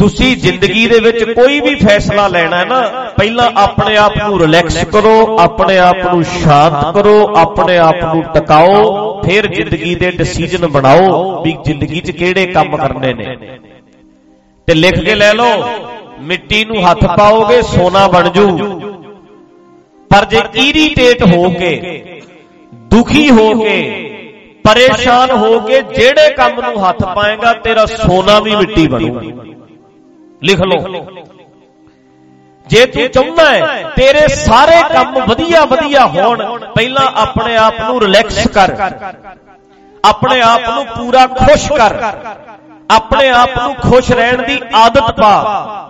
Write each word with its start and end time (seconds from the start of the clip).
ਤੁਸੀਂ 0.00 0.36
ਜ਼ਿੰਦਗੀ 0.36 0.86
ਦੇ 0.86 0.98
ਵਿੱਚ 1.00 1.22
ਕੋਈ 1.24 1.60
ਵੀ 1.60 1.74
ਫੈਸਲਾ 1.74 2.26
ਲੈਣਾ 2.28 2.58
ਹੈ 2.58 2.64
ਨਾ, 2.64 2.80
ਪਹਿਲਾਂ 3.16 3.50
ਆਪਣੇ 3.56 3.96
ਆਪ 3.96 4.16
ਨੂੰ 4.16 4.38
ਰਿਲੈਕਸ 4.40 4.76
ਕਰੋ, 4.84 5.36
ਆਪਣੇ 5.40 5.78
ਆਪ 5.78 5.96
ਨੂੰ 6.14 6.22
ਸ਼ਾਂਤ 6.24 6.94
ਕਰੋ, 6.94 7.16
ਆਪਣੇ 7.36 7.76
ਆਪ 7.78 8.04
ਨੂੰ 8.04 8.22
ਟਿਕਾਓ, 8.34 9.20
ਫਿਰ 9.22 9.46
ਜ਼ਿੰਦਗੀ 9.46 9.94
ਦੇ 9.94 10.10
ਡਿਸੀਜਨ 10.10 10.66
ਬਣਾਓ 10.66 11.42
ਵੀ 11.42 11.56
ਜ਼ਿੰਦਗੀ 11.64 12.00
'ਚ 12.00 12.10
ਕਿਹੜੇ 12.10 12.46
ਕੰਮ 12.46 12.76
ਕਰਨੇ 12.76 13.12
ਨੇ। 13.14 13.36
ਤੇ 14.68 14.74
ਲਿਖ 14.74 15.00
ਕੇ 15.00 15.14
ਲੈ 15.14 15.32
ਲਓ, 15.34 15.68
ਮਿੱਟੀ 16.20 16.64
ਨੂੰ 16.64 16.90
ਹੱਥ 16.90 17.04
ਪਾਓਗੇ, 17.18 17.62
ਸੋਨਾ 17.62 18.06
ਬਣ 18.08 18.28
ਜੂ। 18.28 18.48
ਪਰ 20.10 20.24
ਜੇ 20.24 20.40
ਇਰੀਟੇਟ 20.54 21.22
ਹੋ 21.34 21.50
ਕੇ 21.50 22.02
ਦੁਖੀ 22.90 23.30
ਹੋ 23.30 23.52
ਕੇ 23.62 23.78
ਪਰੇਸ਼ਾਨ 24.64 25.30
ਹੋ 25.30 25.60
ਕੇ 25.60 25.82
ਜਿਹੜੇ 25.94 26.30
ਕੰਮ 26.30 26.60
ਨੂੰ 26.60 26.88
ਹੱਥ 26.88 27.04
ਪਾਏਗਾ, 27.04 27.52
ਤੇਰਾ 27.52 27.86
ਸੋਨਾ 27.86 28.40
ਵੀ 28.40 28.56
ਮਿੱਟੀ 28.56 28.88
ਬਣੂਗਾ। 28.88 29.58
ਲਿਖ 30.42 30.60
ਲਓ। 30.60 30.78
ਜੇ 32.66 32.84
ਤੂੰ 32.86 33.06
ਚਾਹੁੰਦਾ 33.08 33.44
ਹੈ 33.50 33.82
ਤੇਰੇ 33.96 34.26
ਸਾਰੇ 34.28 34.76
ਕੰਮ 34.92 35.18
ਵਧੀਆ 35.26 35.64
ਵਧੀਆ 35.64 36.04
ਹੋਣ 36.06 36.42
ਪਹਿਲਾਂ 36.66 37.06
ਆਪਣੇ 37.16 37.56
ਆਪ 37.56 37.80
ਨੂੰ 37.80 38.00
ਰਿਲੈਕਸ 38.00 38.46
ਕਰ। 38.48 38.74
ਆਪਣੇ 40.04 40.40
ਆਪ 40.40 40.68
ਨੂੰ 40.68 40.84
ਪੂਰਾ 40.86 41.26
ਖੁਸ਼ 41.26 41.70
ਕਰ। 41.72 41.94
ਆਪਣੇ 42.90 43.28
ਆਪ 43.28 43.58
ਨੂੰ 43.58 43.74
ਖੁਸ਼ 43.74 44.12
ਰਹਿਣ 44.12 44.42
ਦੀ 44.42 44.60
ਆਦਤ 44.74 45.10
ਪਾ। 45.12 45.89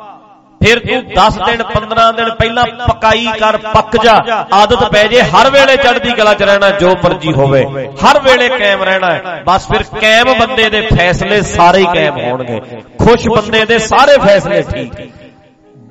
ਫਿਰ 0.60 0.78
ਤੂੰ 0.78 0.96
10 1.14 1.36
ਦਿਨ 1.46 1.62
15 1.74 2.10
ਦਿਨ 2.16 2.30
ਪਹਿਲਾਂ 2.30 2.64
ਪਕਾਈ 2.88 3.26
ਕਰ 3.40 3.56
ਪੱਕ 3.56 3.96
ਜਾ। 4.04 4.14
ਆਦਤ 4.52 4.82
ਪੈ 4.92 5.04
ਜੇ 5.04 5.22
ਹਰ 5.22 5.50
ਵੇਲੇ 5.50 5.76
ਚੜ੍ਹਦੀ 5.76 6.10
ਕਲਾ 6.10 6.34
ਚ 6.34 6.42
ਰਹਿਣਾ 6.42 6.70
ਜੋ 6.70 6.90
ਮਰਜ਼ੀ 7.04 7.32
ਹੋਵੇ। 7.32 7.62
ਹਰ 8.04 8.20
ਵੇਲੇ 8.20 8.48
ਕਾਇਮ 8.48 8.82
ਰਹਿਣਾ 8.82 9.12
ਹੈ। 9.14 9.42
ਬਸ 9.46 9.66
ਫਿਰ 9.68 9.82
ਕਾਇਮ 10.00 10.32
ਬੰਦੇ 10.38 10.68
ਦੇ 10.70 10.80
ਫੈਸਲੇ 10.96 11.40
ਸਾਰੇ 11.42 11.78
ਹੀ 11.78 11.84
ਕਾਇਮ 11.84 12.18
ਹੋਣਗੇ। 12.20 12.60
ਖੁਸ਼ 12.98 13.28
ਬੰਦੇ 13.28 13.64
ਦੇ 13.64 13.78
ਸਾਰੇ 13.78 14.18
ਫੈਸਲੇ 14.18 14.62
ਠੀਕ 14.62 15.00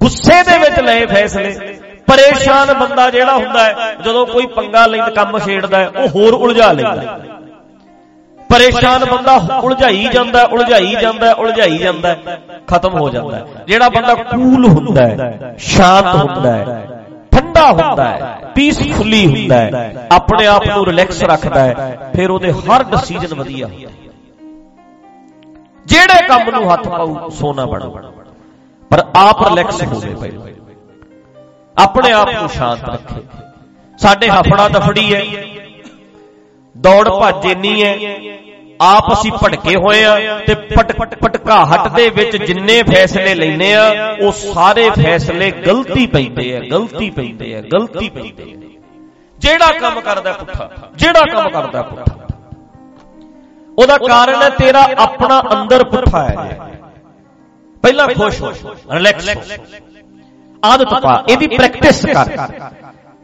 ਗੁੱਸੇ 0.01 0.43
ਦੇ 0.43 0.57
ਵਿੱਚ 0.57 0.79
ਲਏ 0.79 1.05
ਫੈਸਲੇ। 1.05 1.55
ਪਰੇਸ਼ਾਨ 2.07 2.73
ਬੰਦਾ 2.73 3.09
ਜਿਹੜਾ 3.09 3.35
ਹੁੰਦਾ 3.37 3.63
ਹੈ 3.63 3.93
ਜਦੋਂ 4.03 4.25
ਕੋਈ 4.27 4.45
ਪੰਗਾ 4.45 4.85
ਲੈਂਦਾ 4.85 5.09
ਕੰਮ 5.15 5.39
ਛੇੜਦਾ 5.39 5.77
ਹੈ 5.77 5.87
ਉਹ 5.87 6.07
ਹੋਰ 6.09 6.33
ਉਲਝਾ 6.33 6.71
ਲੈਂਦਾ 6.71 7.19
ਪਰੇਸ਼ਾਨ 8.49 9.05
ਬੰਦਾ 9.05 9.35
ਉਲਝਾਈ 9.63 10.07
ਜਾਂਦਾ 10.13 10.43
ਉਲਝਾਈ 10.43 10.95
ਜਾਂਦਾ 11.01 11.31
ਉਲਝਾਈ 11.33 11.77
ਜਾਂਦਾ, 11.77 12.15
ਖਤਮ 12.67 12.97
ਹੋ 12.99 13.09
ਜਾਂਦਾ 13.09 13.45
ਜਿਹੜਾ 13.67 13.89
ਬੰਦਾ 13.89 14.13
ਕੂਲ 14.23 14.65
ਹੁੰਦਾ 14.67 15.05
ਹੈ, 15.07 15.55
ਸ਼ਾਂਤ 15.59 16.15
ਹੁੰਦਾ 16.15 16.53
ਹੈ, 16.53 16.87
ਠੰਡਾ 17.31 17.71
ਹੁੰਦਾ 17.71 18.05
ਹੈ 18.05 18.51
ਪੀਸਫੁਲੀ 18.55 19.25
ਹੁੰਦਾ 19.27 19.55
ਹੈ, 19.55 20.07
ਆਪਣੇ 20.11 20.47
ਆਪ 20.47 20.67
ਨੂੰ 20.67 20.85
ਰਿਲੈਕਸ 20.85 21.23
ਰੱਖਦਾ 21.23 21.63
ਹੈ, 21.63 21.97
ਫਿਰ 22.15 22.31
ਉਹਦੇ 22.31 22.51
ਹਰ 22.51 22.83
ਡਿਸੀਜਨ 22.83 23.33
ਵਧੀਆ 23.33 23.67
ਹੁੰਦਾ 23.67 23.89
ਜਿਹੜੇ 25.85 26.27
ਕੰਮ 26.27 26.49
ਨੂੰ 26.49 26.71
ਹੱਥ 26.73 26.87
ਪਾਉ 26.87 27.29
ਸੋਨਾ 27.29 27.65
ਬਣਾ 27.65 28.11
ਪਰ 28.91 29.03
ਆਪ 29.17 29.47
ਰਿਲੈਕਸ 29.47 29.81
ਹੋਵੇ 29.83 30.13
ਪਹਿਲਾਂ 30.15 30.47
ਆਪਣੇ 31.77 32.11
ਆਪ 32.11 32.29
ਨੂੰ 32.29 32.49
ਸ਼ਾਂਤ 32.49 32.89
ਰੱਖੇ। 32.89 33.21
ਸਾਡੇ 33.99 34.29
ਹਫੜਾ 34.29 34.67
ਦਫੜੀ 34.69 35.13
ਹੈ। 35.13 35.21
ਦੌੜ 36.79 37.07
ਭੱਜ 37.11 37.45
ਇੰਨੀ 37.45 37.83
ਹੈ 37.83 37.95
ਆਪ 38.81 39.11
ਅਸੀਂ 39.13 39.31
ਭਟਕੇ 39.33 39.75
ਹੋਏ 39.75 40.03
ਆ 40.05 40.17
ਤੇ 40.47 40.53
ਭਟਕਾਹਟ 41.23 41.87
ਦੇ 41.95 42.09
ਵਿੱਚ 42.09 42.37
ਜਿੰਨੇ 42.37 42.81
ਫੈਸਲੇ 42.83 43.33
ਲੈਨੇ 43.35 43.73
ਆ 43.75 43.87
ਉਹ 44.21 44.31
ਸਾਰੇ 44.33 44.89
ਫੈਸਲੇ 44.91 45.49
ਗਲਤੀ 45.65 46.05
ਪੈਂਦੇ 46.07 46.55
ਆ 46.57 46.59
ਗਲਤੀ 46.71 47.09
ਪੈਂਦੇ 47.09 47.53
ਆ 47.55 47.61
ਗਲਤੀ 47.73 48.09
ਪੈਂਦੇ 48.09 48.43
ਆ। 48.43 48.55
ਜਿਹੜਾ 49.39 49.71
ਕੰਮ 49.79 49.99
ਕਰਦਾ 50.01 50.31
ਪੁੱਠਾ 50.33 50.69
ਜਿਹੜਾ 50.95 51.23
ਕੰਮ 51.25 51.49
ਕਰਦਾ 51.49 51.81
ਪੁੱਠਾ। 51.81 52.27
ਉਹਦਾ 53.77 53.97
ਕਾਰਨ 53.97 54.41
ਹੈ 54.41 54.49
ਤੇਰਾ 54.49 54.87
ਆਪਣਾ 54.99 55.41
ਅੰਦਰ 55.53 55.83
ਪੁੱਠਾ 55.89 56.23
ਹੈ 56.23 56.57
ਪਹਿਲਾਂ 57.83 58.07
ਖੁਸ਼ 58.09 58.41
ਹੋ 58.41 58.51
ਰਿਲੈਕਸ 58.93 59.29
ਆਦਤ 60.63 60.93
ਪਾ 61.01 61.23
ਇਹਦੀ 61.29 61.47
ਪ੍ਰੈਕਟਿਸ 61.47 62.05
ਕਰ। 62.05 62.37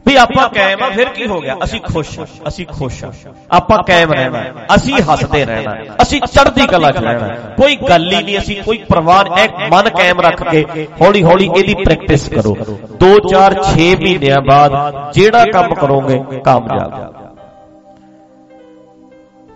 ਵੀ 0.06 0.14
ਆਪਾਂ 0.16 0.48
ਕਾਇਮ 0.48 0.82
ਆ, 0.82 0.88
ਫਿਰ 0.90 1.08
ਕੀ 1.14 1.26
ਹੋ 1.26 1.40
ਗਿਆ? 1.40 1.56
ਅਸੀਂ 1.64 1.80
ਖੁਸ਼ 1.82 2.18
ਅਸੀਂ 2.48 2.66
ਖੁਸ਼ 2.66 3.04
ਆਪਾਂ 3.50 3.82
ਕਾਇਮ 3.82 4.12
ਰਹਿਣਾ 4.12 4.42
ਅਸੀਂ 4.74 4.94
ਹੱਸਦੇ 5.08 5.44
ਰਹਿਣਾ 5.44 5.74
ਅਸੀਂ 6.02 6.20
ਚੜ੍ਹਦੀ 6.22 6.66
ਕਲਾ 6.66 6.90
'ਚ 6.90 6.98
ਰਹਿਣਾ 6.98 7.28
ਕੋਈ 7.56 7.76
ਗੱਲ 7.88 8.12
ਹੀ 8.12 8.22
ਨਹੀਂ, 8.22 8.38
ਅਸੀਂ 8.38 8.62
ਕੋਈ 8.62 8.78
ਪਰਵਾਹ 8.90 9.38
ਇੱਕ 9.44 9.54
ਮਨ 9.72 9.88
ਕਾਇਮ 9.96 10.20
ਰੱਖ 10.20 10.42
ਕੇ 10.50 10.64
ਹੌਲੀ 11.00 11.22
ਹੌਲੀ 11.22 11.48
ਇਹਦੀ 11.56 11.74
ਪ੍ਰੈਕਟਿਸ 11.84 12.28
ਕਰੋ। 12.28 12.56
2 13.00 13.10
4 13.26 13.58
6 13.64 13.88
ਮਹੀਨਿਆਂ 14.02 14.40
ਬਾਅਦ 14.48 14.72
ਜਿਹੜਾ 15.14 15.44
ਕੰਮ 15.52 15.74
ਕਰੋਗੇ, 15.74 16.20
ਕਾਮਯਾਬ। 16.44 16.92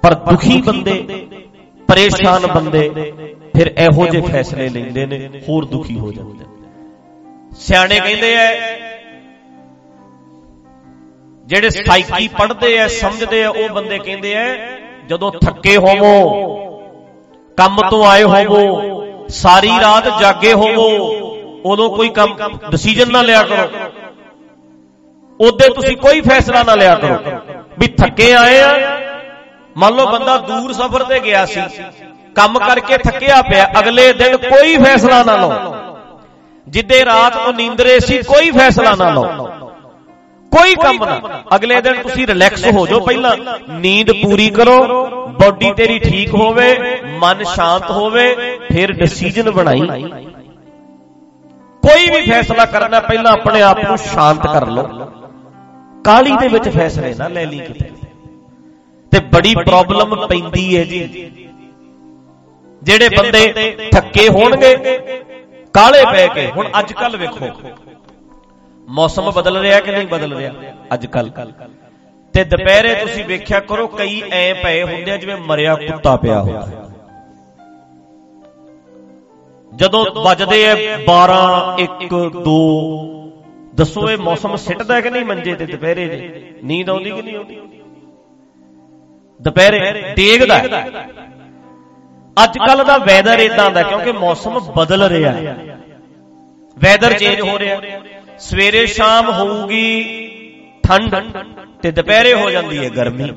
ਪਰ 0.02 0.14
ਦੁਖੀ 0.26 0.60
ਬੰਦੇ, 0.62 0.94
ਪਰੇਸ਼ਾਨ 1.88 2.46
ਬੰਦੇ, 2.46 2.88
ਫਿਰ 3.54 3.72
ਇਹੋ 3.78 4.06
ਜਿਹੇ 4.06 4.22
ਫੈਸਲੇ 4.28 4.68
ਲੈਂਦੇ 4.68 5.06
ਨੇ, 5.06 5.28
ਹੋਰ 5.48 5.64
ਦੁਖੀ 5.66 5.98
ਹੋ 5.98 6.12
ਜਾਂਦੇ 6.12 6.44
ਸਿਆਣੇ 7.60 7.98
ਕਹਿੰਦੇ 8.00 8.34
ਐ 8.36 8.48
ਜਿਹੜੇ 11.50 11.70
ਸਾਈਕੀ 11.70 12.28
ਪੜ੍ਹਦੇ 12.28 12.76
ਐ 12.76 12.86
ਸਮਝਦੇ 12.88 13.42
ਐ 13.42 13.46
ਉਹ 13.46 13.68
ਬੰਦੇ 13.68 13.98
ਕਹਿੰਦੇ 13.98 14.34
ਐ 14.34 14.56
ਜਦੋਂ 15.06 15.32
ਥੱਕੇ 15.32 15.76
ਹੋਵੋ 15.76 16.12
ਕੰਮ 17.56 17.88
ਤੋਂ 17.90 18.06
ਆਏ 18.06 18.22
ਹੋਵੋ 18.22 19.26
ਸਾਰੀ 19.28 19.70
ਰਾਤ 19.82 20.20
ਜਾਗੇ 20.20 20.52
ਹੋਵੋ 20.52 20.86
ਉਦੋਂ 21.64 21.96
ਕੋਈ 21.96 22.08
ਕੰਮ 22.08 22.36
ਡਿਸੀਜਨ 22.70 23.12
ਨਾ 23.12 23.22
ਲਿਆ 23.22 23.42
ਕਰੋ। 23.42 23.68
ਉਹਦੇ 25.40 25.68
ਤੁਸੀਂ 25.68 25.96
ਕੋਈ 25.96 26.20
ਫੈਸਲਾ 26.20 26.62
ਨਾ 26.62 26.74
ਲਿਆ 26.74 26.94
ਕਰੋ। 26.94 27.18
ਵੀ 27.78 27.86
ਥੱਕੇ 27.86 28.32
ਆਏ 28.32 28.60
ਆ। 28.60 29.00
ਮੰਨ 29.76 29.94
ਲਓ 29.94 30.06
ਬੰਦਾ 30.06 30.36
ਦੂਰ 30.38 30.72
ਸਫ਼ਰ 30.72 31.02
ਤੇ 31.04 31.20
ਗਿਆ 31.20 31.46
ਸੀ। 31.46 31.60
ਕੰਮ 32.34 32.58
ਕਰਕੇ 32.58 32.98
ਥੱਕਿਆ 32.98 33.42
ਪਿਆ। 33.42 33.72
ਅਗਲੇ 33.78 34.12
ਦਿਨ 34.12 34.36
ਕੋਈ 34.36 34.76
ਫੈਸਲਾ 34.76 35.22
ਨਾ 35.22 35.36
ਲਓ। 35.36 35.74
ਜਿੱਦੇ 36.68 37.04
ਰਾਤ 37.04 37.36
ਨੂੰ 37.36 37.54
ਨੀਂਦਰੇ 37.54 38.00
ਸੀ 38.00 38.18
ਕੋਈ 38.18 38.50
ਫੈਸਲਾ 38.50 38.94
ਨਾ 38.94 39.10
ਲਓ। 39.10 39.49
ਕੋਈ 40.52 40.74
ਕੰਮ 40.74 41.04
ਨਾ। 41.04 41.42
ਅਗਲੇ 41.56 41.80
ਦਿਨ 41.80 42.02
ਤੁਸੀਂ 42.02 42.26
ਰਿਲੈਕਸ 42.26 42.66
ਹੋ 42.66 42.86
ਜਾਓ 42.86 43.00
ਪਹਿਲਾਂ। 43.00 43.36
ਨੀਂਦ 43.70 44.12
ਪੂਰੀ 44.12 44.50
ਕਰੋ 44.50 45.06
ਬਾਡੀ 45.40 45.72
ਤੇਰੀ 45.72 45.98
ਠੀਕ 45.98 46.34
ਹੋਵੇ, 46.34 47.00
ਮਨ 47.18 47.44
ਸ਼ਾਂਤ 47.44 47.90
ਹੋਵੇ, 47.90 48.58
ਫਿਰ 48.72 48.92
ਡਿਸੀਜਨ 48.92 49.50
ਬਣਾਈ। 49.50 49.80
ਕੋਈ 51.82 52.10
ਵੀ 52.10 52.30
ਫੈਸਲਾ 52.30 52.64
ਕਰਨਾ 52.64 53.00
ਪਹਿਲਾਂ 53.00 53.32
ਆਪਣੇ 53.32 53.62
ਆਪ 53.62 53.84
ਨੂੰ 53.84 53.98
ਸ਼ਾਂਤ 53.98 54.46
ਕਰ 54.46 54.66
ਲਓ। 54.66 54.82
ਕਾਲੀ 56.04 56.36
ਦੇ 56.36 56.48
ਵਿੱਚ 56.48 56.68
ਫੈਸਲੇ 56.68 57.14
ਨਾ 57.14 57.28
ਲੈ 57.28 57.46
ਲਈ 57.46 57.58
ਕਿਤੇ। 57.58 57.90
ਤੇ 59.10 59.20
ਬੜੀ 59.20 59.54
ਪ੍ਰੋਬਲਮ 59.54 60.26
ਪੈਂਦੀ 60.26 60.76
ਹੈ 60.76 60.84
ਜੀ। 60.84 61.30
ਜਿਹੜੇ 62.82 63.08
ਬੰਦੇ 63.08 63.76
ਥੱਕੇ 63.92 64.28
ਹੋਣਗੇ, 64.28 64.76
ਕਾਲੇ 65.72 66.04
ਪੈ 66.12 66.26
ਕੇ। 66.26 66.50
ਹੁਣ 66.50 66.68
ਅੱਜ 66.78 66.92
ਕੱਲ 66.92 67.16
ਵੇਖੋ। 67.16 67.48
ਮੌਸਮ 68.90 69.30
ਬਦਲ 69.30 69.56
ਰਿਹਾ 69.56 69.80
ਕਿ 69.80 69.92
ਨਹੀਂ 69.92 70.06
ਬਦਲ 70.06 70.32
ਰਿਹਾ? 70.36 70.52
ਅੱਜ 70.94 71.06
ਕੱਲ 71.06 71.30
ਤੇ 72.34 72.44
ਦੁਪਹਿਰੇ 72.44 72.94
ਤੁਸੀਂ 72.94 73.24
ਵੇਖਿਆ 73.24 73.60
ਕਰੋ 73.60 73.86
ਕਈ 73.88 74.22
ਐ 74.32 74.52
ਪਏ 74.62 74.82
ਹੁੰਦੇ 74.82 75.10
ਆ 75.12 75.16
ਜਿਵੇਂ 75.16 75.36
ਮਰਿਆ 75.36 75.74
ਕੁੱਤਾ 75.76 76.16
ਪਿਆ 76.16 76.40
ਹੁੰਦਾ। 76.42 76.66
ਜਦੋਂ 79.72 80.04
ਵੱਜਦੇ 80.24 80.62
ਐ 80.64 80.74
12 81.04 81.40
1 81.78 82.14
2 82.44 82.54
ਦੱਸੋ 83.74 84.08
ਇਹ 84.10 84.18
ਮੌਸਮ 84.18 84.56
ਸਿੱਟਦਾ 84.56 85.00
ਕਿ 85.00 85.10
ਨਹੀਂ 85.10 85.24
ਮੰਜੇ 85.24 85.54
ਤੇ 85.54 85.66
ਦੁਪਹਿਰੇ 85.66 86.06
ਜੇ? 86.08 86.52
ਨੀਂਦ 86.64 86.90
ਆਉਂਦੀ 86.90 87.10
ਕਿ 87.10 87.22
ਨਹੀਂ 87.22 87.36
ਆਉਂਦੀ? 87.36 87.60
ਦੁਪਹਿਰੇ 89.40 89.78
ਡੇਗਦਾ 90.14 90.58
ਅੱਜ 92.36 92.58
ਕੱਲ 92.58 92.84
ਦਾ 92.84 92.96
ਵੈਦਰ 92.98 93.38
ਇਦਾਂ 93.38 93.70
ਦਾ 93.70 93.82
ਕਿਉਂਕਿ 93.82 94.12
ਮੌਸਮ 94.12 94.58
ਬਦਲ 94.76 95.02
ਰਿਹਾ। 95.08 95.32
ਹੈ 95.32 95.78
ਵੈਦਰ 96.78 97.12
ਚੇਂਜ 97.12 97.40
ਹੋ 97.40 97.58
ਰਿਹਾ। 97.58 97.78
ਸਵੇਰੇ 98.40 98.86
ਸ਼ਾਮ 98.86 99.30
ਹੋਊਗੀ, 99.30 99.86
ਠੰਡ 100.88 101.14
ਤੇ 101.82 101.90
ਦੁਪਹਿਰੇ 101.90 102.34
ਹੋ 102.34 102.50
ਜਾਂਦੀ 102.50 102.84
ਹੈ 102.84 102.88
ਗਰਮੀ। 102.90 103.32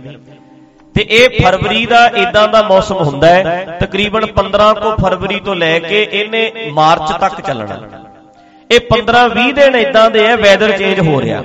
ਤੇ 0.95 1.05
ਇਹ 1.09 1.29
ਫਰਵਰੀ 1.43 1.85
ਦਾ 1.85 2.07
ਇਦਾਂ 2.07 2.47
ਦਾ 2.47 2.61
ਮੌਸਮ 2.61 2.95
ਹੁੰਦਾ 2.95 3.27
ਹੈ 3.27 3.77
ਤਕਰੀਬਨ 3.79 4.25
15 4.25 4.73
ਕੋ 4.73 4.95
ਫਰਵਰੀ 4.95 5.39
ਤੋਂ 5.39 5.55
ਲੈ 5.55 5.79
ਕੇ 5.79 6.07
ਇਹਨੇ 6.11 6.51
ਮਾਰਚ 6.73 7.11
ਤੱਕ 7.21 7.41
ਚੱਲਣਾ। 7.41 7.79
ਇਹ 8.71 8.79
15 8.79 9.27
20 9.27 9.51
ਦਿਨ 9.51 9.75
ਇਦਾਂ 9.75 10.09
ਦੇ 10.11 10.27
ਹੈ 10.27 10.35
ਵੈਦਰ 10.37 10.77
ਚੇਂਜ 10.77 10.99
ਹੋ 10.99 11.21
ਰਿਹਾ। 11.21 11.43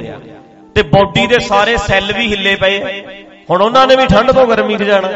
ਤੇ 0.74 0.82
ਬਾਡੀ 0.82 1.26
ਦੇ 1.26 1.38
ਸਾਰੇ 1.38 1.76
ਸੈੱਲ 1.76 2.12
ਵੀ 2.12 2.26
ਹਿੱਲੇ 2.26 2.54
ਪਏ। 2.54 3.02
ਹੁਣ 3.50 3.62
ਉਹਨਾਂ 3.62 3.86
ਨੇ 3.86 3.96
ਵੀ 3.96 4.06
ਠੰਡ 4.06 4.30
ਤੋਂ 4.32 4.46
ਗਰਮੀ 4.46 4.76
'ਚ 4.76 4.82
ਜਾਣਾ। 4.82 5.08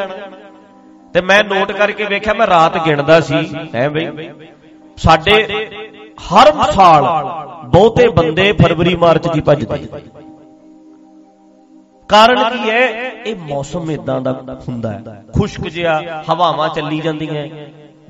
ਤੇ 1.14 1.20
ਮੈਂ 1.20 1.44
ਨੋਟ 1.44 1.72
ਕਰਕੇ 1.72 2.04
ਵੇਖਿਆ, 2.04 2.34
ਮੈਂ 2.34 2.46
ਰਾਤ 2.46 2.78
ਗਿਣਦਾ 2.86 3.20
ਸੀ, 3.20 3.46
ਹੈ 3.74 3.88
ਬਈ, 3.88 4.06
ਸਾਡੇ 4.96 5.66
ਹਰ 6.18 6.72
ਸਾਲ 6.72 7.04
ਬਹੁਤੇ 7.68 8.08
ਬੰਦੇ 8.08 8.52
ਫਰਵਰੀ, 8.52 8.96
ਮਾਰਚ 8.96 9.28
ਦੀ 9.28 9.40
ਭੱਜਦੇ 9.40 9.78
ਕਾਰਨ 12.08 12.50
ਕੀ 12.50 12.70
ਹੈ? 12.70 12.88
ਇਹ 13.26 13.36
ਮੌਸਮ 13.36 13.90
ਇਦਾਂ 13.90 14.20
ਦਾ 14.20 14.32
ਹੁੰਦਾ 14.68 14.92
ਹੈ। 14.92 15.24
ਖੁਸ਼ਕ 15.38 15.68
ਜਿਹਾ 15.68 16.24
ਹਵਾਵਾਂ 16.32 16.68
ਚੱਲੀ 16.68 17.00
ਜਾਂਦੀਆਂ। 17.00 17.46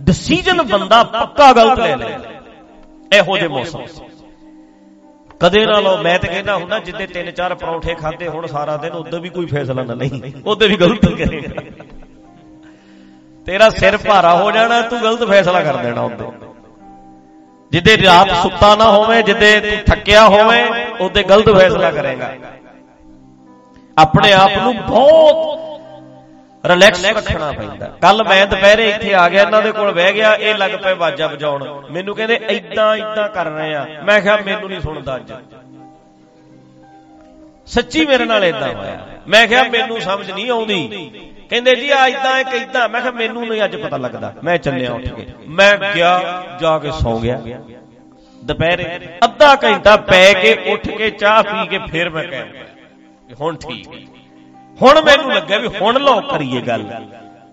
ਡਿਸੀਜਨ 0.00 0.62
ਬੰਦਾ 0.62 1.02
ਪੱਕਾ 1.04 1.52
ਗਲਤ 1.52 1.78
ਲੈ 1.78 1.96
ਲੈ। 1.96 2.19
ਇਹੋ 3.12 3.37
ਜਿਹੇ 3.37 3.49
ਮੌਸਮ। 3.49 3.82
ਕਦੇ 5.40 5.66
ਨਾ 5.66 5.81
ਲਓ, 5.81 5.96
ਮੈਂ 5.96 6.19
ਤੇ 6.19 6.28
ਕਹਿੰਦਾ 6.28 6.56
ਹੁੰਦਾ, 6.56 6.78
ਜਿੱਦੇ 6.78 7.06
ਤਿੰਨ 7.06 7.31
ਚਾਰ 7.31 7.55
ਪਰੌਂਠੇ 7.55 7.94
ਖਾਦੇ 7.94 8.28
ਹੁਣ 8.28 8.46
ਸਾਰਾ 8.46 8.76
ਦਿਨ 8.76 8.93
ਉਦੋਂ 8.93 9.20
ਵੀ 9.20 9.28
ਕੋਈ 9.28 9.46
ਫੈਸਲਾ 9.46 9.82
ਨਾ 9.82 9.94
ਨਹੀਂ 9.94 10.32
ਉਦੋਂ 10.46 10.69
ਵੀ 10.69 10.76
ਗਲਤ 10.76 11.06
ਕਰੇਗਾ। 11.06 11.62
ਤੇਰਾ 13.46 13.70
ਸਿਰ 13.70 13.96
ਭਾਰਾ 13.96 14.37
ਹੋ 14.37 14.50
ਜਾਣਾ, 14.50 14.81
ਤੂੰ 14.81 15.02
ਗਲਤ 15.02 15.25
ਫੈਸਲਾ 15.25 15.62
ਕਰ 15.62 15.76
ਦੇਣਾ 15.76 16.00
ਉਦੋਂ 16.00 16.32
ਜਿੱਦੇ 17.72 17.96
ਰਾਤ 17.96 18.30
ਸੁੱਤਾ 18.30 18.74
ਨਾ 18.76 18.90
ਹੋਵੇ, 18.90 19.22
ਜਿੱਦੇ 19.22 19.60
ਤੂੰ 19.60 19.84
ਥੱਕਿਆ 19.86 20.28
ਹੋਵੇ, 20.28 20.84
ਉਹਦੇ 21.00 21.22
ਗਲਤ 21.22 21.50
ਫੈਸਲਾ 21.50 21.90
ਕਰੇਗਾ। 21.90 22.34
ਆਪਣੇ 23.98 24.32
ਆਪ 24.32 24.50
ਨੂੰ 24.56 24.76
ਬਹੁਤ 24.76 25.62
ਰਿਲੈਕਸ 26.66 27.04
ਰੱਖਣਾ 27.04 27.52
ਪੈਂਦਾ। 27.52 27.86
ਕੱਲ 27.86 28.24
ਮੈਂ 28.24 28.46
ਦੁਪਹਿਰੇ 28.46 28.88
ਇੱਥੇ 28.90 29.14
ਆ 29.14 29.28
ਗਿਆ, 29.28 29.42
ਇਹਨਾਂ 29.42 29.62
ਦੇ 29.62 29.72
ਕੋਲ 29.72 29.92
ਬਹਿ 29.92 30.12
ਗਿਆ, 30.12 30.34
ਇਹ 30.34 30.54
ਲੱਗ 30.54 30.70
ਪਏ 30.70 30.94
ਬਾਜਾ 30.94 31.26
ਵਜਾਉਣ। 31.26 31.82
ਮੈਨੂੰ 31.90 32.16
ਕਹਿੰਦੇ 32.16 32.36
ਐਦਾਂ 32.36 32.96
ਐਦਾਂ 32.96 33.28
ਕਰ 33.28 33.46
ਰਹੇ 33.46 33.74
ਆ। 33.74 33.86
ਮੈਂ 34.04 34.20
ਕਿਹਾ, 34.20 34.36
ਮੈਨੂੰ 34.36 34.69
ਨਹੀਂ 34.69 34.80
ਸੁਣਦਾ 34.80 35.16
ਅੱਜ। 35.16 35.32
ਸੱਚੀ 37.66 38.06
ਮੇਰੇ 38.06 38.24
ਨਾਲ 38.24 38.44
ਇਦਾਂ 38.44 38.74
ਹੋਇਆ। 38.74 38.98
ਮੈਂ 39.28 39.46
ਕਿਹਾ 39.48 39.62
ਮੈਨੂੰ 39.62 40.00
ਸਮਝ 40.00 40.30
ਨਹੀਂ 40.30 40.50
ਆਉਂਦੀ। 40.50 41.10
ਕਹਿੰਦੇ 41.50 41.74
ਜੀ 41.76 41.90
ਆ 41.90 42.06
ਇਦਾਂ 42.06 42.38
ਇੱਕ 42.40 42.54
ਇਦਾਂ 42.54 42.88
ਮੈਂ 42.88 43.00
ਕਿਹਾ 43.00 43.12
ਮੈਨੂੰ 43.12 43.46
ਨਹੀਂ 43.48 43.62
ਅੱਜ 43.64 43.76
ਪਤਾ 43.76 43.96
ਲੱਗਦਾ। 43.96 44.32
ਮੈਂ 44.44 44.56
ਚੱਲਿਆ 44.58 44.92
ਉੱਠ 44.92 45.08
ਕੇ। 45.08 45.26
ਮੈਂ 45.48 45.76
ਗਿਆ, 45.94 46.42
ਜਾ 46.60 46.78
ਕੇ 46.78 46.90
ਸੌ 46.92 47.19
ਗਿਆ। 47.19 47.40
ਦੁਪਹਿਰੇ 48.42 48.84
ਅੱਧਾ 49.24 49.54
ਘੰਟਾ 49.64 49.96
ਪੈ 49.96 50.32
ਕੇ 50.34 50.54
ਉੱਠ 50.72 50.88
ਕੇ 50.88 51.10
ਚਾਹ 51.12 51.42
ਪੀ 51.42 51.66
ਕੇ 51.66 51.78
ਫਿਰ 51.90 52.10
ਮੈਂ 52.10 52.24
ਕਹਿ 52.24 52.44
ਹੁਣ 53.40 53.56
ਠੀਕ। 53.56 53.88
ਹੁਣ 54.78 55.00
ਮੈਨੂੰ 55.00 55.32
ਲੱਗਿਆ 55.32 55.58
ਵੀ 55.58 55.69
ਹੁਣ 55.80 56.00
ਲੋ 56.00 56.20
ਕਰੀਏ 56.22 56.60
ਗੱਲ। 56.60 56.84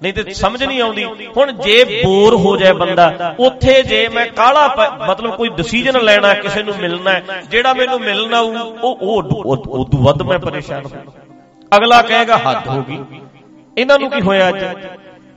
ਨਹੀਂ 0.02 0.14
ਤੇ 0.14 0.34
ਸਮਝ 0.34 0.64
ਨਹੀਂ 0.64 0.82
ਆਉਂਦੀ। 0.82 1.04
ਹੁਣ 1.38 1.52
ਜੇ 1.54 1.84
ਬੋਰ 2.04 2.36
ਹੋ 2.36 2.56
ਜਾਏ 2.58 2.72
ਬੰਦਾ, 2.74 3.36
ਉੱਥੇ 3.40 3.82
ਜੇ 3.84 4.08
ਮੈਂ 4.10 4.26
ਕਾਲਾ 4.28 4.68
ਮਤਲਬ 5.10 5.36
ਕੋਈ 5.36 5.50
ਡਿਸੀਜਨ 5.50 6.00
ਲੈਣਾ, 6.02 6.34
ਕਿਸੇ 6.34 6.64
ਨੂੰ 6.64 6.76
ਮਿਲਣਾ, 6.78 7.20
ਜਿਹੜਾ 7.52 7.74
ਮੈਨੂੰ 7.74 8.00
ਮਿਲਣਾ 8.00 8.40
ਉਹ 8.40 8.98
ਉਹ 9.02 9.24
ਉਦੋਂ 9.76 10.04
ਵੱਧ 10.04 10.22
ਮੈਂ 10.22 10.40
ਪਰੇਸ਼ਾਨ 10.40 10.86
ਹਾਂ 10.86 11.19
ਅਗਲਾ 11.76 12.02
ਕਹੇਗਾ, 12.02 12.38
ਹੱਦ 12.38 12.68
ਹੋ 12.68 12.84
ਗਈ। 12.84 13.00
ਇਹਨਾਂ 13.78 14.00
ਨੂੰ 14.00 14.10
ਕੀ 14.12 14.22
ਹੋਇਆ 14.22 14.50
ਅੱਜ? 14.50 14.64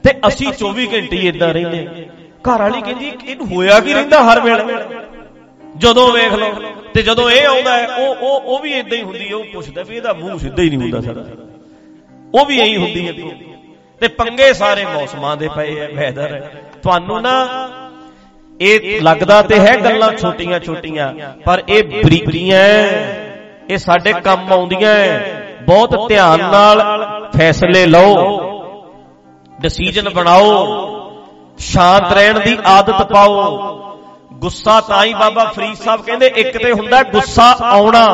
ਤੇ 0.05 0.11
ਅਸੀਂ 0.29 0.53
24 0.53 0.87
ਘੰਟੇ 0.87 1.17
ਹੀ 1.17 1.29
ਇਦਾਂ 1.29 1.53
ਰਹਿੰਦੇ 1.55 2.09
ਘਰ 2.49 2.59
ਵਾਲੀ 2.59 2.81
ਕਹਿੰਦੀ, 2.81 3.13
ਇਹਨੂੰ 3.27 3.47
ਹੋਇਆ 3.47 3.81
ਕੀ 3.81 3.93
ਰਹਿੰਦਾ 3.95 4.23
ਹਰ 4.23 4.41
ਵੇਲੇ? 4.41 4.75
ਜਦੋਂ 5.77 6.13
ਵੇਖ 6.13 6.33
ਲਓ, 6.33 6.53
ਤੇ 6.95 7.03
ਜਦੋਂ 7.03 7.31
ਇਹ 7.31 7.47
ਆਉਂਦਾ 7.47 7.77
ਹੈ, 7.77 7.87
ਉਹ 7.87 8.15
ਉਹ 8.15 8.41
ਉਹ 8.41 8.59
ਵੀ 8.59 8.73
ਇਦਾਂ 8.73 8.99
ਹੀ 8.99 9.03
ਹੁੰਦੀ 9.03 9.29
ਹੈ, 9.29 9.35
ਉਹ 9.35 9.45
ਪੁੱਛਦਾ 9.45 9.83
ਵੀ 9.83 9.97
ਇਹਦਾ 9.97 10.13
ਮੂੰਹ 10.13 10.39
ਸਿੱਧਾ 10.39 10.63
ਹੀ 10.63 10.71
ਨਹੀਂ 10.71 10.81
ਹੁੰਦਾ 10.81 11.01
ਸਾਡਾ 11.01 11.25
ਉਹ 12.35 12.47
ਵੀ 12.47 12.61
ਐਂ 12.61 12.79
ਹੁੰਦੀ 12.79 13.07
ਹੈ। 13.09 13.13
ਤੇ 14.01 14.09
ਪੰਗੇ 14.09 14.53
ਸਾਰੇ 14.53 14.85
ਮੌਸਮਾਂ 14.85 15.37
ਦੇ 15.37 15.49
ਪਏ 15.57 15.79
ਐ 15.81 15.89
ਵੈਦਰ 15.89 16.41
ਤੁਹਾਨੂੰ 16.83 17.23
ਨਾ 17.23 17.35
ਇਹ 18.61 19.01
ਲੱਗਦਾ 19.03 19.43
ਤੇ 19.43 19.59
ਹੈ 19.59 19.77
ਗੱਲਾਂ 19.77 20.13
ਛੋਟੀਆਂ 20.13 20.61
ਛੋਟੀਆਂ 20.61 21.13
ਪਰ 21.45 21.63
ਇਹ 21.69 21.85
ਬਰੀਕੀਆਂ 21.85 22.61
ਇਹ 23.71 23.79
ਸਾਡੇ 23.79 24.13
ਕੰਮ 24.13 24.53
ਆਉਂਦੀਆਂ 24.53 24.95
ਬਹੁਤ 25.67 26.09
ਧਿਆਨ 26.09 26.41
ਨਾਲ 26.41 27.05
ਫੈਸਲੇ 27.39 27.87
ਲਓ। 27.87 28.39
ਡਿਸੀਜਨ 29.61 30.09
ਬਣਾਓ। 30.09 30.67
ਸ਼ਾਂਤ 31.59 32.13
ਰਹਿਣ 32.13 32.41
ਦੀ 32.41 32.59
ਆਦਤ 32.67 33.13
ਪਾਓ। 33.13 33.69
ਗੁੱਸਾ 34.33 34.81
ਤਾਂ 34.81 35.05
ਹੀ 35.05 35.15
ਬਾਬਾ 35.15 35.45
ਫਰੀਦ 35.45 35.75
ਸਾਹਿਬ 35.75 36.03
ਕਹਿੰਦੇ 36.03 36.27
ਇੱਕ 36.27 36.59
ਤੇ 36.59 36.73
ਹੁੰਦਾ 36.73 37.03
ਗੁੱਸਾ 37.03 37.57
ਆਉਣਾ। 37.63 38.07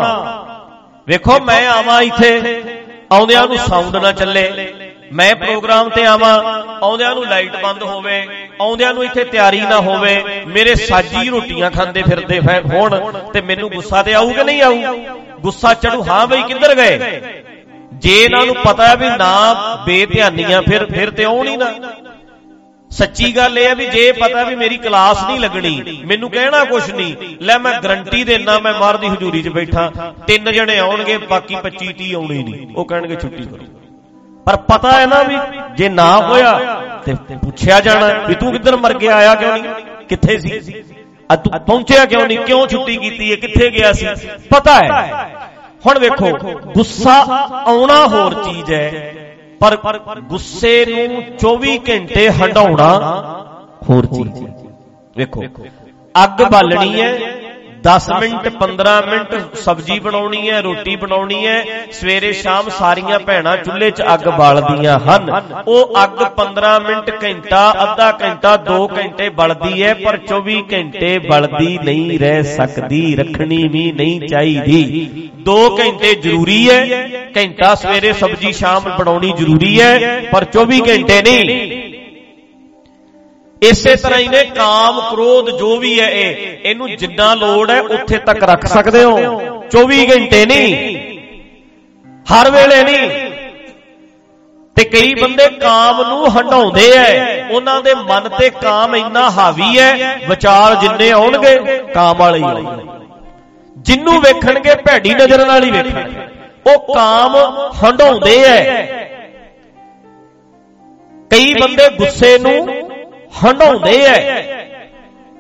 ਵੇਖੋ 1.07 1.39
ਮੈਂ 1.41 1.69
ਆਵਾਂ 1.69 2.03
ਇੱਥੇ। 2.03 2.65
ਆਉਂਦਿਆਂ 3.13 3.47
ਨੂੰ 3.47 3.57
ਸਾਊਂਡ 3.57 3.97
ਨਾ 3.97 4.13
ਚੱਲੇ। 4.13 4.75
ਮੈਂ 5.13 5.35
ਪ੍ਰੋਗਰਾਮ 5.35 5.89
ਤੇ 5.89 6.05
ਆਵਾਂ। 6.05 6.63
ਆਉਂਦਿਆਂ 6.83 7.15
ਨੂੰ 7.15 7.27
ਲਾਈਟ 7.27 7.63
ਬੰਦ 7.63 7.83
ਹੋਵੇ। 7.83 8.27
ਆਉਂਦਿਆਂ 8.61 8.95
ਨੂੰ 8.95 9.05
ਇੱਥੇ 9.05 9.25
ਤਿਆਰੀ 9.25 9.61
ਨਾ 9.61 9.81
ਹੋਵੇ। 9.81 10.43
ਮੇਰੇ 10.47 10.75
ਸਾਜੀ 10.75 11.29
ਰੋਟੀਆਂ 11.29 11.71
ਖਾਂਦੇ 11.71 12.03
ਫਿਰਦੇ 12.03 12.41
ਹੋਣ 12.75 13.13
ਤੇ 13.33 13.41
ਮੈਨੂੰ 13.41 13.71
ਗੁੱਸਾ 13.71 14.03
ਤੇ 14.03 14.15
ਆਊ 14.15 14.31
ਕਿ 14.31 14.45
ਨਹੀਂ 14.45 14.63
ਆਊ? 14.63 14.75
ਗੁੱਸਾ 15.43 15.73
ਚੜੂ 15.75 16.03
ਹਾਂ 16.03 16.27
ਬਈ, 16.27 16.43
ਕਿੱਧਰ 16.43 16.75
ਗਏ? 16.75 17.21
ਜੇ 17.95 18.15
ਇਹਨਾਂ 18.25 18.45
ਨੂੰ 18.47 18.55
ਪਤਾ 18.55 18.87
ਹੈ 18.89 18.97
ਵੀ 18.97 19.09
ਨਾ 19.19 19.55
ਬੇਧਿਆਨੀਆਂ, 19.87 20.63
ਫਿਰ 20.63 20.85
ਫਿਰ 20.87 21.11
ਤੇ 21.11 21.25
ਆਉਣ 21.25 21.49
ਹੀ 21.49 21.57
ਨਾ। 21.57 21.73
ਸੱਚੀ 22.91 23.31
ਗੱਲ 23.37 23.59
ਇਹ 23.59 23.67
ਹੈ 23.69 23.75
ਵੀ 23.75 23.87
ਜੇ 23.87 24.11
ਪਤਾ 24.13 24.43
ਵੀ 24.45 24.55
ਮੇਰੀ 24.55 24.77
ਕਲਾਸ 24.77 25.23
ਨਹੀਂ 25.25 25.41
ਲੱਗਣੀ, 25.41 26.03
ਮੈਨੂੰ 26.07 26.31
ਕਹਿਣਾ 26.31 26.65
ਕੁਛ 26.65 26.91
ਨਹੀਂ, 26.91 27.15
ਲੈ 27.43 27.59
ਮੈਂ 27.59 27.73
ਗਰੰਟੀ 27.83 28.23
ਦੇਣਾ 28.25 28.59
ਮੈਂ 28.59 28.73
ਮਾਰ 28.75 28.97
ਦੀ 28.97 29.09
ਹਜ਼ੂਰੀ 29.09 29.43
'ਚ 29.43 29.49
ਬੈਠਾ, 29.49 29.91
ਤਿੰਨ 30.27 30.53
ਜਣੇ 30.53 30.79
ਆਉਣਗੇ, 30.79 31.19
ਬਾਕੀ 31.27 31.57
25 31.65 31.93
30 31.93 32.13
ਆਉਣੇ 32.15 32.43
ਨਹੀਂ, 32.43 32.67
ਉਹ 32.77 32.85
ਕਹਿਣਗੇ 32.85 33.17
ਛੁੱਟੀ 33.17 33.45
ਕਰੋ। 33.45 33.65
ਪਰ 34.47 34.57
ਪਤਾ 34.69 34.93
ਹੈ 34.93 35.07
ਨਾ 35.07 35.23
ਵੀ 35.23 35.37
ਜੇ 35.77 35.89
ਨਾ 35.89 36.11
ਹੋਇਆ 36.19 36.53
ਤੇ 37.07 37.15
ਪੁੱਛਿਆ 37.35 37.81
ਜਾਣਾ 37.81 38.09
ਵੀ 38.27 38.35
ਤੂੰ 38.35 38.53
ਕਿੱਧਰ 38.53 38.77
ਮਰ 38.77 38.95
ਗਿਆ 38.99 39.17
ਆਇਆ 39.17 39.35
ਕਿਉਂ 39.35 39.53
ਨਹੀਂ? 39.53 39.73
ਕਿੱਥੇ 40.09 40.39
ਸੀ? 40.39 40.51
ਆ 40.51 40.61
ਤੂੰ 41.37 41.61
ਪਹੁੰਚਿਆ 41.61 42.05
ਕਿਉਂ 42.05 42.27
ਨਹੀਂ? 42.27 42.39
ਕਿਉਂ 42.39 42.67
ਛੁੱਟੀ 42.67 42.97
ਕੀਤੀ 42.97 43.31
ਹੈ? 43.31 43.37
ਕਿੱਥੇ 43.37 43.71
ਗਿਆ 43.71 43.93
ਸੀ? 43.93 44.07
ਪਤਾ 44.51 44.75
ਹੈ। 44.75 45.29
ਹੁਣ 45.87 45.99
ਵੇਖੋ, 45.99 46.31
ਗੁੱਸਾ 46.75 47.15
ਆਉਣਾ 47.67 48.07
ਹੋਰ 48.07 48.35
ਚੀਜ਼ 48.45 48.73
ਹੈ, 48.73 49.35
ਪਰ 49.61 49.77
ਗੁੱਸੇ 50.21 50.85
ਨੂੰ 51.09 51.23
24 51.39 51.79
ਘੰਟੇ 51.89 52.29
ਹਟਾਉਣਾ 52.31 52.89
ਹੋਰ 53.91 54.07
ਚੀਜ਼ 54.07 54.43
ਵੇਖੋ, 55.17 55.45
ਅੱਗ 56.15 56.43
ਬਾਲਣੀ 56.43 57.01
ਹੈ 57.01 57.13
10 57.85 58.07
ਮਿੰਟ 58.21 58.47
15 58.55 58.93
ਮਿੰਟ 59.07 59.57
ਸਬਜ਼ੀ 59.57 59.99
ਬਣਾਉਣੀ 60.01 60.49
ਹੈ 60.51 60.61
ਰੋਟੀ 60.63 60.95
ਬਣਾਉਣੀ 60.97 61.47
ਹੈ 61.47 61.57
ਸਵੇਰੇ 61.93 62.33
ਸ਼ਾਮ 62.33 62.69
ਸਾਰੀਆਂ 62.69 63.19
ਭੈਣਾਂ 63.19 63.57
ਚੁੱਲ੍ਹੇ 63.57 63.91
'ਚ 63.91 64.03
ਅੱਗ 64.15 64.27
ਬਾਲਦੀਆਂ 64.39 64.99
ਹਨ। 64.99 65.31
ਉਹ 65.69 65.95
ਅੱਗ 66.05 66.23
15 66.37 66.73
ਮਿੰਟ 66.81 67.11
ਘੰਟਾ 67.25 67.63
ਅੱਧਾ 67.83 68.11
ਘੰਟਾ 68.23 68.55
2 68.65 68.79
ਘੰਟੇ 68.97 69.29
ਬਲਦੀ 69.39 69.83
ਹੈ 69.83 69.93
ਪਰ 69.95 70.19
24 70.29 70.63
ਘੰਟੇ 70.73 71.19
ਬਲਦੀ 71.29 71.79
ਨਹੀਂ 71.85 72.19
ਰਹਿ 72.19 72.43
ਸਕਦੀ 72.57 73.03
ਰੱਖਣੀ 73.17 73.67
ਵੀ 73.69 73.91
ਨਹੀਂ 73.93 74.29
ਚਾਹੀਦੀ। 74.29 75.31
2 75.49 75.59
ਘੰਟੇ 75.79 76.15
ਜ਼ਰੂਰੀ 76.23 76.59
ਹੈ 76.71 76.81
ਘੰਟਾ 77.37 77.75
ਸਵੇਰੇ 77.75 78.13
ਸਬਜ਼ੀ 78.13 78.53
ਸ਼ਾਮ 78.53 78.91
ਬਣਾਉਣੀ 78.99 79.33
ਜ਼ਰੂਰੀ 79.39 79.81
ਹੈ 79.81 80.21
ਪਰ 80.33 80.45
24 80.57 80.81
ਘੰਟੇ 80.89 81.23
ਨਹੀਂ। 81.23 81.98
ਇਸੇ 83.63 83.95
ਤਰ੍ਹਾਂ 83.97 84.19
ਹੀ 84.21 84.29
ਨੇ 84.29 84.45
ਕਾਮ 84.45 85.01
ਕ੍ਰੋਧ 85.11 85.51
ਜੋ 85.51 85.77
ਵੀ 85.77 86.01
ਹੈ 86.01 86.09
ਇਹ, 86.11 86.59
ਇਹਨੂੰ 86.63 86.97
ਜਿੰਨਾ 86.97 87.35
ਲੋੜ 87.35 87.71
ਹੈ 87.71 87.81
ਉੱਥੇ 87.81 88.19
ਤੱਕ 88.19 88.43
ਰੱਖ 88.43 88.67
ਸਕਦੇ 88.67 89.05
ਹੋ। 89.05 89.41
24 89.71 90.07
ਘੰਟੇ 90.11 90.45
ਨਹੀਂ, 90.47 90.97
ਹਰ 92.25 92.51
ਵੇਲੇ 92.51 92.83
ਨਹੀਂ। 92.83 93.31
ਤੇ 94.77 94.85
ਕਈ 94.85 95.15
ਬੰਦੇ 95.15 95.49
ਕਾਮ 95.51 96.03
ਨੂੰ 96.03 96.37
ਹੰਡਾਉਂਦੇ 96.37 96.91
ਐ, 96.97 97.49
ਉਹਨਾਂ 97.51 97.81
ਦੇ 97.83 97.95
ਮਨ 97.95 98.29
ਤੇ 98.29 98.51
ਕਾਮ 98.51 98.95
ਇੰਨਾ 98.97 99.31
ਹਾਵੀ 99.31 99.79
ਹੈ 99.79 100.21
ਵਿਚਾਰ 100.29 100.75
ਜਿੰਨੇ 100.75 101.11
ਆਉਣਗੇ, 101.11 101.57
ਕਾਮ 101.95 102.17
ਵਾਲੇ 102.17 102.39
ਹੀ 102.39 102.67
ਜਿੰਨੂੰ 103.79 104.21
ਵੇਖਣਗੇ, 104.21 104.75
ਭੈੜੀ 104.75 105.15
ਨਜ਼ਰ 105.15 105.47
ਨਾਲ 105.47 105.65
ਹੀ 105.65 105.71
ਵੇਖਣਗੇ। 105.71 106.27
ਉਹ 106.67 106.95
ਕਾਮ 106.95 107.37
ਹੰਡਾਉਂਦੇ 107.85 108.37
ਐ। 108.41 108.83
ਕਈ 111.31 111.55
ਬੰਦੇ 111.55 111.89
ਗੁੱਸੇ 111.91 112.39
ਨੂੰ 112.39 112.88
ਹੰਡਾਉਂਦੇ 113.45 113.97
ਐ। 114.05 114.17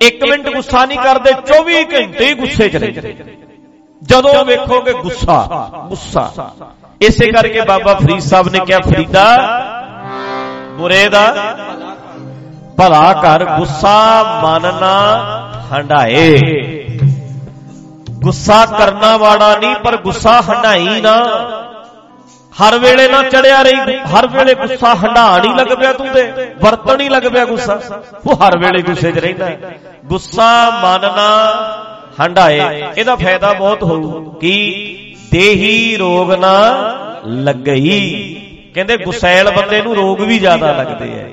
ਇੱਕ 0.00 0.25
ਮਿੰਟ 0.25 0.49
ਗੁੱਸਾ 0.49 0.85
ਨਹੀਂ 0.87 0.99
ਕਰਦੇ 0.99 1.33
24 1.47 1.85
ਘੰਟੇ 1.93 2.27
ਹੀ 2.27 2.35
ਗੁੱਸੇ 2.35 2.69
'ਚ 2.69 2.76
ਰਹਿੰਦੇ 2.76 3.14
ਜਦੋਂ 4.02 4.45
ਵੇਖੋਗੇ 4.45 4.93
ਗੁੱਸਾ 4.93 5.38
ਗੁੱਸਾ। 5.88 6.50
ਇਸੇ 7.00 7.31
ਕਰਕੇ 7.33 7.61
ਬਾਬਾ 7.61 7.95
ਫਰੀਦ 7.95 8.21
ਸਾਹਿਬ 8.21 8.49
ਨੇ 8.49 8.59
ਕਿਹਾ, 8.59 8.78
ਫਰੀਦਾ 8.81 9.25
ਬੁਰੇ 10.78 11.09
ਦਾ, 11.09 11.25
ਭਲਾ 12.78 13.12
ਕਰ, 13.12 13.45
ਗੁੱਸਾ 13.47 13.97
ਮਨ 14.43 14.62
ਨਾ 14.81 14.97
ਹੰਡਾਏ 15.73 16.38
ਗੁੱਸਾ 18.19 18.64
ਕਰਨਾ 18.69 19.17
ਵਾਲਾ 19.17 19.55
ਨਹੀਂ, 19.57 19.75
ਪਰ 19.75 19.97
ਗੁੱਸਾ 19.97 20.40
ਹੰਡਾਈ 20.40 21.00
ਨਾ। 21.00 21.17
ਹਰ 22.59 22.79
ਵੇਲੇ 22.79 23.07
ਨਾ 23.09 23.23
ਚੜਿਆ 23.23 23.62
ਰਹੀ, 23.62 23.97
ਹਰ 24.12 24.27
ਵੇਲੇ 24.27 24.55
ਗੁੱਸਾ 24.55 24.95
ਹੰਡਾ 24.95 25.27
ਨਹੀਂ 25.38 25.55
ਲੱਗ 25.55 25.77
ਪਿਆ 25.79 25.93
ਤੂੰ 25.93 26.07
ਤੇ, 26.07 26.23
ਵਰਤਣ 26.62 26.97
ਨਹੀਂ 26.97 27.11
ਲੱਗ 27.11 27.23
ਪਿਆ 27.23 27.45
ਗੁੱਸਾ। 27.45 27.81
ਉਹ 28.27 28.37
ਹਰ 28.37 28.59
ਵੇਲੇ 28.59 28.83
ਗੁੱਸੇ 28.83 29.12
'ਚ 29.12 29.19
ਰਹਿੰਦਾ 29.19 29.50
ਗੁੱਸਾ 30.05 30.49
ਮਨ 30.71 31.00
ਨਾ 31.00 31.29
ਹੰਡਾਏ 32.21 32.61
ਇਹਦਾ 32.97 33.17
ਫਾਇਦਾ 33.17 33.53
ਬਹੁਤ 33.53 33.83
ਹੋਊ 33.83 34.31
ਕਿ 34.31 34.55
ਦੇਹੀ 35.33 35.97
ਰੋਗ 35.97 36.33
ਨਾ 36.33 36.55
ਲੱਗਈ। 37.27 38.35
ਕਹਿੰਦੇ 38.75 38.97
ਗੁੱਸੈਲ 38.97 39.50
ਬੰਦੇ 39.50 39.83
ਨੂੰ 39.83 39.95
ਰੋਗ 39.95 40.21
ਵੀ 40.21 40.38
ਜ਼ਿਆਦਾ 40.38 40.73
ਲੱਗਦੇ 40.73 41.21
ਆ। 41.21 41.29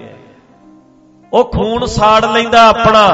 ਉਹ 1.33 1.51
ਖੂਨ 1.51 1.85
ਸਾੜ 1.85 2.25
ਲੈਂਦਾ 2.25 2.67
ਆਪਣਾ। 2.67 3.05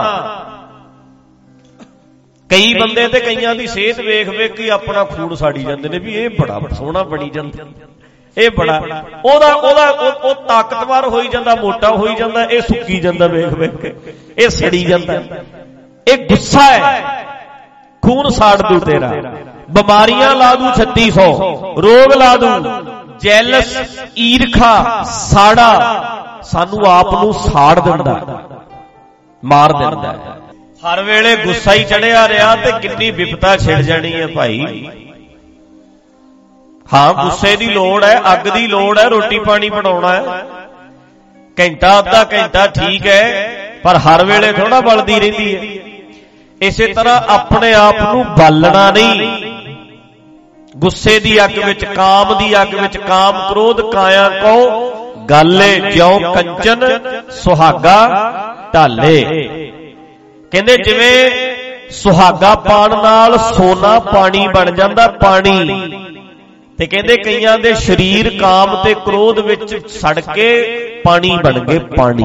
ਕਈ 2.50 2.74
ਬੰਦੇ 2.74 3.08
ਤੇ 3.08 3.20
ਕਈਆਂ 3.20 3.56
ਦੀ 3.56 3.68
ਸਿਹਤ 3.68 4.00
ਵੇਖ 4.00 4.30
ਵੇਖ 4.30 4.54
ਕੇ 4.54 4.70
ਆਪਣਾ 4.70 5.04
ਖੂਨ 5.04 5.36
ਸਾੜੀ 5.36 5.64
ਜਾਂਦੇ 5.64 5.90
ਨੇ 5.90 6.00
ਵੀ 6.00 6.14
ਇਹ 6.14 6.30
ਬੜਾ 6.30 6.60
ਸੋਹਣਾ 6.78 7.04
ਬਣੀ 7.04 7.30
ਜਾਂਦਾ। 7.30 7.66
ਇਹ 8.38 8.50
ਬੜਾ 8.50 9.04
ਉਹਦਾ 9.26 9.54
ਉਹਦਾ 9.54 9.90
ਉਹ 9.90 10.36
ਤਾਕਤਵਰ 10.36 11.08
ਹੋਈ 11.08 11.28
ਜਾਂਦਾ, 11.28 11.56
ਮੋਟਾ 11.56 11.90
ਹੋਈ 11.90 12.16
ਜਾਂਦਾ, 12.16 12.44
ਇਹ 12.44 12.62
ਸੁੱਕੀ 12.62 13.00
ਜਾਂਦਾ 13.00 13.28
ਵੇਖ 13.28 13.46
ਵੇਖ 13.46 13.76
ਕੇ। 13.76 13.96
ਇਹ 14.38 14.50
ਸੜੀ 14.50 14.86
ਜਾਂਦਾ। 14.86 15.14
ਇਹ 16.08 16.18
ਗੁੱਸਾ 16.18 16.62
ਹੈ। 16.62 17.24
ਖੂਨ 18.02 18.30
ਸਾੜ 18.30 18.62
ਦੂ 18.62 18.80
ਤੇਰਾ। 18.80 19.08
ਬਿਮਾਰੀਆਂ 19.70 20.36
ਲਾ 20.36 20.56
ਦੂ 20.56 20.72
3600 20.72 21.28
ਰੋਗ 21.78 22.14
ਲਾ 22.14 22.38
ਦੂ। 22.38 22.48
ਜੈਲਸ, 23.20 23.78
ਈਰਖਾ, 24.18 25.04
ਸਾੜਾ 25.04 26.06
ਸਾਨੂੰ 26.42 26.80
ਆਪ 26.86 27.14
ਨੂੰ 27.14 27.34
ਸਾੜ 27.34 27.80
ਦਿੰਦਾ। 27.80 28.42
ਮਾਰ 29.46 29.74
ਦਿੰਦਾ। 29.74 30.38
ਹਰ 30.86 31.04
ਵੇਲੇ 31.04 31.36
ਗੁੱਸਾ 31.36 31.74
ਹੀ 31.74 31.84
ਚੜਿਆ 31.84 32.28
ਰਿਹਾ 32.28 32.56
ਤੇ 32.56 32.72
ਕਿੰਨੀ 32.82 33.12
ਵਿਪਤਾ 33.12 33.58
ਛਿੜ 33.58 33.78
ਜਾਣੀ 33.78 34.22
ਹੈ 34.22 34.28
ਭਾਈ। 34.28 34.90
ਹਾਂ 36.94 37.14
ਗੁੱਸੇ 37.14 37.56
ਦੀ 37.56 37.66
ਲੋੜ 37.66 38.04
ਹੈ 38.04 38.22
ਅੱਗ 38.34 38.48
ਦੀ 38.48 38.68
ਲੋੜ 38.68 39.00
ਹੈ 39.00 39.04
ਰੋਟੀ 39.10 39.40
ਪਾਣੀ 39.40 39.70
ਬਣਾਉਣਾ 39.70 40.14
ਹੈ। 40.14 40.44
ਘੰਟਾ 41.58 42.00
ਅੱਧਾ 42.00 42.24
ਘੰਟਾ 42.34 42.68
ਠੀਕ 42.68 43.08
ਹੈ 43.08 43.50
ਪਰ 43.84 43.98
ਹਰ 43.98 44.26
ਵੇਲੇ 44.26 44.52
ਥੋੜਾ 44.54 44.82
ਬਲਦੀ 44.82 45.20
ਰਹਿੰਦੀ 45.20 45.56
ਹੈ। 45.56 45.62
ਇਸੇ 46.68 46.88
ਤਰ੍ਹਾਂ 46.88 47.22
ਆਪਣੇ 47.28 47.74
ਆਪ 47.74 48.02
ਨੂੰ 48.02 48.26
ਬਾਲਣਾ 48.38 48.92
ਨਹੀਂ। 48.92 49.32
ਗੁੱਸੇ 50.78 51.20
ਦੀ 51.20 51.46
ਅੱਗ 51.46 51.58
ਵਿੱਚ 51.66 51.86
ਕਾਮ 51.86 52.38
ਦੀ 52.38 52.62
ਅੱਗ 52.62 52.76
ਵਿੱਚ 52.76 52.98
ਕਾਮ 52.98 53.50
ਕ੍ਰੋਧ 53.50 53.82
ਕਾਇਆ 53.92 54.30
ਕੋ 54.30 54.92
ਗਾਲੇ 55.30 55.80
ਜਿਉ 55.92 56.34
ਕੰਚਨ 56.34 57.00
ਸੁਹਾਗਾ 57.32 57.98
ਢਾਲੇ। 58.74 59.24
ਕਹਿੰਦੇ 60.52 60.78
ਜਿਵੇਂ 60.78 61.32
ਸੁਹਾਗਾ 61.92 62.56
ਪਾਣ 62.56 63.02
ਨਾਲ 63.04 63.38
ਸੋਨਾ 63.38 64.00
ਪਾਣੀ 64.00 64.48
ਬਣ 64.48 64.72
ਜਾਂਦਾ 64.72 65.08
ਪਾਣੀ। 65.08 66.01
ਤੇ 66.82 66.88
ਕਹਿੰਦੇ 66.88 67.18
ਕਈਆਂ 67.18 67.60
ਦੇ 67.60 67.74
ਸਰੀਰ 67.74 68.42
ਕਾਮ 68.42 68.84
ਤੇ 68.84 68.94
ਕ੍ਰੋਧ 68.94 69.40
ਵਿੱਚ 69.40 69.88
ਸੜ 69.88 70.20
ਕੇ 70.20 70.46
ਪਾਣੀ 71.04 71.38
ਬਣ 71.44 71.60
ਗਏ 71.60 71.80
ਪਾਣੀ। 71.80 72.24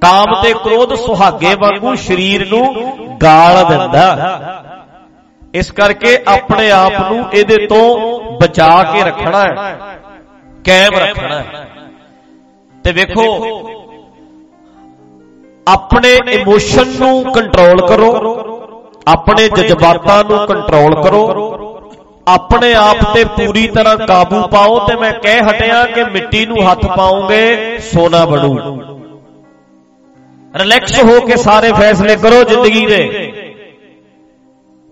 ਕਾਮ 0.00 0.42
ਤੇ 0.42 0.54
ਕ੍ਰੋਧ 0.54 0.94
ਸੁਹਾਗੇ 0.94 1.54
ਵਾਂਗੂ 1.54 1.94
ਸਰੀਰ 1.94 2.48
ਨੂੰ 2.48 2.74
ਗਾਲ 3.22 3.64
ਦਿੰਦਾ। 3.64 4.64
ਇਸ 5.54 5.70
ਕਰਕੇ 5.70 6.18
ਆਪਣੇ 6.28 6.70
ਆਪ 6.70 7.12
ਨੂੰ 7.12 7.24
ਇਹਦੇ 7.32 7.66
ਤੋਂ 7.66 8.20
ਬਚਾ 8.38 8.82
ਕੇ 8.82 9.04
ਰੱਖਣਾ 9.04 9.42
ਹੈ। 9.42 9.78
ਕਾਇਮ 10.66 10.98
ਰੱਖਣਾ 10.98 11.38
ਹੈ। 11.38 11.68
ਤੇ 12.84 12.92
ਵੇਖੋ, 12.92 13.28
ਆਪਣੇ 15.68 16.18
ਇਮੋਸ਼ਨ 16.32 16.88
ਨੂੰ 16.98 17.32
ਕੰਟਰੋਲ 17.32 17.86
ਕਰੋ, 17.86 18.12
ਆਪਣੇ 19.08 19.48
ਜਜ਼ਬਾਤਾਂ 19.48 20.24
ਨੂੰ 20.24 20.46
ਕੰਟਰੋਲ 20.46 21.02
ਕਰੋ 21.02 21.45
ਆਪਣੇ 22.26 22.72
ਆਪ 22.74 23.02
ਤੇ 23.14 23.24
ਪੂਰੀ 23.36 23.66
ਤਰ੍ਹਾਂ 23.68 23.96
ਕਾਬੂ 23.98 24.40
ਪਾਓ 24.48 24.78
ਤੇ 24.86 24.94
ਮੈਂ 24.96 25.12
ਕਹਿ 25.14 25.40
ਹਟਿਆ 25.40 25.84
ਕਿ 25.86 26.04
ਮਿੱਟੀ 26.04 26.44
ਨੂੰ 26.46 26.70
ਹੱਥ 26.70 26.86
ਪਾਉਂਗੇ 26.86 27.78
ਸੋਨਾ 27.82 28.24
ਬਣੂ। 28.26 28.54
ਰਿਲੈਕਸ 30.54 31.02
ਹੋ 31.04 31.20
ਕੇ 31.20 31.36
ਸਾਰੇ 31.36 31.72
ਫੈਸਲੇ 31.72 32.16
ਕਰੋ 32.16 32.42
ਜ਼ਿੰਦਗੀ 32.44 32.84
ਦੇ। 32.86 33.02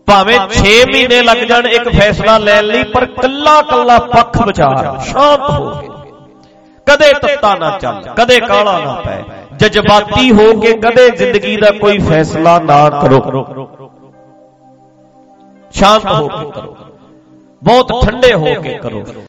ਭਾਵੇਂ 0.09 0.39
6 0.51 0.77
ਮਹੀਨੇ 0.87 1.23
ਲੱਗ 1.23 1.43
ਜਾਣ 1.45 1.67
ਇੱਕ 1.67 1.89
ਫੈਸਲਾ 1.89 2.37
ਲੈਣ 2.39 2.65
ਲਈ, 2.65 2.83
ਪਰ 2.85 3.05
ਕੱਲਾ 3.15 3.61
ਕੱਲਾ 3.63 3.99
ਪੱਖ 4.07 4.41
ਵਿਚਾਰ, 4.47 4.99
ਸ਼ਾਂਤ 5.01 5.51
ਹੋ 5.51 5.71
ਕੇ। 5.71 5.89
ਕਦੇ 6.87 7.13
ਤੱਤਾ 7.13 7.55
ਨਾ 7.55 7.71
ਚੱਲ, 7.79 8.03
ਕਦੇ 8.17 8.41
ਕਾਲਾ 8.41 8.79
ਨਾ 8.79 8.93
ਪੈ। 9.05 9.19
ਜਜ਼ਬਾਤੀ 9.57 10.31
ਹੋ 10.33 10.53
ਕੇ 10.61 10.73
ਕਦੇ 10.79 11.11
ਜ਼ਿੰਦਗੀ 11.11 11.57
ਦਾ 11.57 11.71
ਕੋਈ 11.81 11.99
ਫੈਸਲਾ 12.09 12.59
ਨਾ 12.61 12.89
ਕਰੋ। 12.91 13.21
ਸ਼ਾਂਤ 15.73 16.07
ਹੋ 16.07 16.29
ਕੇ 16.29 16.51
ਕਰੋ। 16.51 16.77
ਬਹੁਤ 17.65 17.93
ਠੰਡੇ 18.05 18.33
ਹੋ 18.35 18.55
ਕੇ 18.63 18.79
ਕਰੋ। 18.83 19.05